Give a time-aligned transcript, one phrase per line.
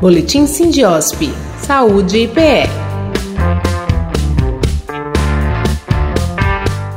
[0.00, 1.28] Boletim Sindiosp.
[1.56, 2.68] Saúde e PE.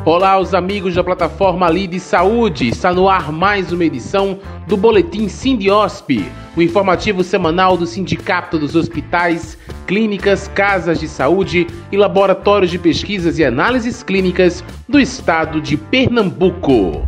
[0.06, 2.70] Olá, os amigos da plataforma Lide Saúde.
[2.70, 4.38] Está no ar mais uma edição
[4.68, 6.24] do Boletim Sindiosp,
[6.56, 13.40] o informativo semanal do Sindicato dos Hospitais, Clínicas, Casas de Saúde e Laboratórios de Pesquisas
[13.40, 17.02] e Análises Clínicas do Estado de Pernambuco.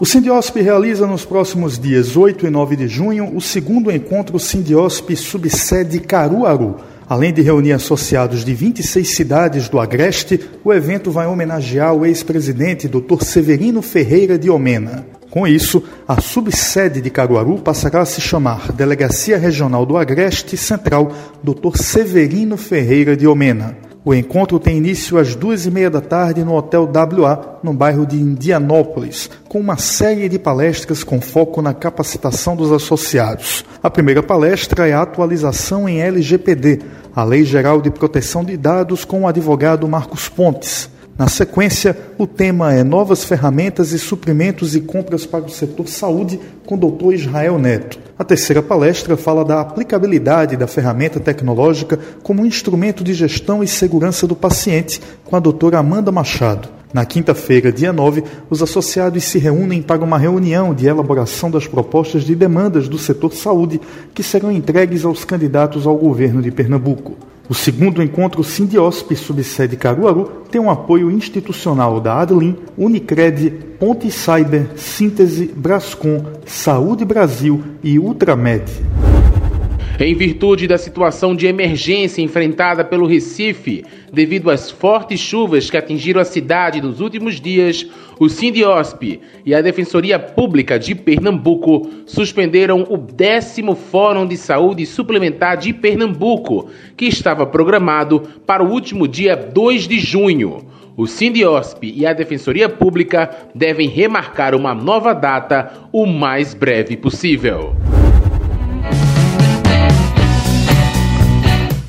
[0.00, 5.10] O Sindiosp realiza nos próximos dias 8 e 9 de junho o segundo encontro Sindiosp
[5.16, 6.76] Subsede Caruaru.
[7.08, 12.86] Além de reunir associados de 26 cidades do Agreste, o evento vai homenagear o ex-presidente
[12.86, 13.24] Dr.
[13.24, 15.04] Severino Ferreira de Omena.
[15.30, 21.10] Com isso, a subsede de Caruaru passará a se chamar Delegacia Regional do Agreste Central
[21.42, 21.76] Dr.
[21.76, 23.87] Severino Ferreira de Omena.
[24.08, 28.06] O encontro tem início às duas e meia da tarde no Hotel WA, no bairro
[28.06, 33.66] de Indianópolis, com uma série de palestras com foco na capacitação dos associados.
[33.82, 36.80] A primeira palestra é a atualização em LGPD,
[37.14, 40.88] a Lei Geral de Proteção de Dados, com o advogado Marcos Pontes.
[41.18, 46.38] Na sequência, o tema é Novas ferramentas e suprimentos e compras para o setor saúde,
[46.64, 47.12] com o Dr.
[47.12, 47.98] Israel Neto.
[48.16, 54.28] A terceira palestra fala da aplicabilidade da ferramenta tecnológica como instrumento de gestão e segurança
[54.28, 56.68] do paciente, com a doutora Amanda Machado.
[56.94, 62.22] Na quinta-feira, dia 9, os associados se reúnem para uma reunião de elaboração das propostas
[62.22, 63.80] de demandas do setor saúde
[64.14, 67.16] que serão entregues aos candidatos ao governo de Pernambuco.
[67.48, 74.72] O segundo encontro Sindiosp, subsede Caruaru, tem um apoio institucional da Adlin, Unicred, Ponte Cyber,
[74.76, 78.64] Síntese, Brascom, Saúde Brasil e Ultramed.
[80.00, 86.20] Em virtude da situação de emergência enfrentada pelo Recife, devido às fortes chuvas que atingiram
[86.20, 87.84] a cidade nos últimos dias,
[88.16, 95.56] o Sindiosp e a Defensoria Pública de Pernambuco suspenderam o décimo Fórum de Saúde Suplementar
[95.56, 100.64] de Pernambuco, que estava programado para o último dia 2 de junho.
[100.96, 107.74] O Sindiosp e a Defensoria Pública devem remarcar uma nova data o mais breve possível.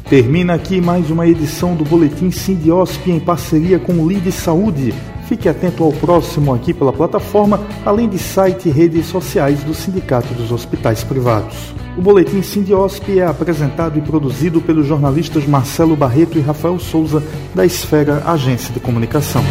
[0.09, 4.91] Termina aqui mais uma edição do Boletim Sindiosp em parceria com o Lide Saúde.
[5.27, 10.33] Fique atento ao próximo aqui pela plataforma, além de site e redes sociais do Sindicato
[10.33, 11.75] dos Hospitais Privados.
[11.95, 17.21] O Boletim Sindiosp é apresentado e produzido pelos jornalistas Marcelo Barreto e Rafael Souza,
[17.53, 19.43] da Esfera Agência de Comunicação.